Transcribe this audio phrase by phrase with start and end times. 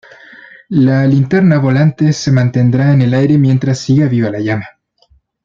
[0.69, 4.65] La linterna volante se mantendrá en el aire mientras siga viva la llama.